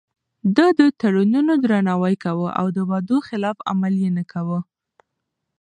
ده 0.55 0.67
د 0.79 0.81
تړونونو 1.01 1.53
درناوی 1.63 2.15
کاوه 2.23 2.49
او 2.59 2.65
د 2.75 2.77
وعدو 2.89 3.17
خلاف 3.27 3.57
عمل 3.71 3.93
يې 4.03 4.09
نه 4.17 4.23
کاوه. 4.31 4.59